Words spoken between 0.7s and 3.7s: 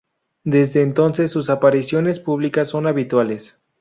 entonces, sus apariciones públicas son habituales.